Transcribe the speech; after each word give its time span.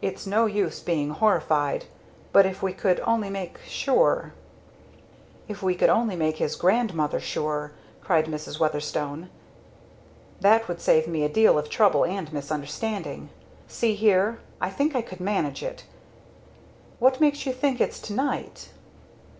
"It's 0.00 0.26
no 0.26 0.46
use 0.46 0.80
being 0.80 1.10
horrified. 1.10 1.84
But 2.32 2.46
if 2.46 2.64
we 2.64 2.72
could 2.72 2.98
only 3.06 3.30
make 3.30 3.60
sure" 3.64 4.32
"If 5.52 5.62
we 5.62 5.76
could 5.76 5.88
only 5.88 6.16
make 6.16 6.38
his 6.38 6.56
grandmother 6.56 7.20
sure!" 7.20 7.70
cried 8.00 8.26
Madam 8.26 8.54
Weatherstone. 8.58 9.30
"That 10.40 10.66
would 10.66 10.80
save 10.80 11.06
me 11.06 11.22
a 11.22 11.28
deal 11.28 11.60
of 11.60 11.70
trouble 11.70 12.04
and 12.04 12.32
misunderstanding. 12.32 13.30
See 13.68 13.94
here 13.94 14.40
I 14.60 14.68
think 14.68 14.96
I 14.96 15.00
can 15.02 15.24
manage 15.24 15.62
it 15.62 15.84
what 16.98 17.20
makes 17.20 17.46
you 17.46 17.52
think 17.52 17.80
it's 17.80 18.00
to 18.00 18.12
night?" 18.14 18.70